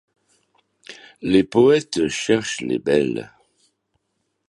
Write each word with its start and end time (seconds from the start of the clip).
Les 1.21 1.43
poëtes 1.43 2.07
cherchent 2.09 2.61
les 2.61 2.79
belles. 2.79 3.31